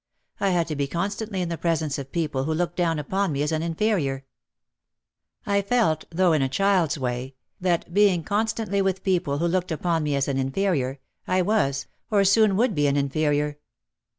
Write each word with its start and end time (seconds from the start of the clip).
I 0.39 0.49
had 0.49 0.65
to 0.69 0.75
be 0.75 0.87
constantly 0.87 1.43
in 1.43 1.49
the 1.49 1.59
presence 1.59 1.99
of 1.99 2.11
people 2.11 2.45
who 2.45 2.55
looked 2.55 2.75
down 2.75 2.97
upon 2.97 3.31
me 3.31 3.43
as 3.43 3.51
an 3.51 3.61
inferior. 3.61 4.25
I 5.45 5.61
felt, 5.61 6.05
though 6.09 6.33
in 6.33 6.41
a 6.41 6.49
child's 6.49 6.97
way, 6.97 7.35
that 7.59 7.93
being 7.93 8.23
constantly 8.23 8.81
with 8.81 9.03
people 9.03 9.37
who 9.37 9.47
looked 9.47 9.71
upon 9.71 10.01
me 10.01 10.15
as 10.15 10.27
an 10.27 10.39
inferior, 10.39 10.97
I 11.27 11.43
was, 11.43 11.85
or 12.09 12.23
soon 12.25 12.57
would 12.57 12.73
be 12.73 12.87
an 12.87 12.97
inferior. 12.97 13.59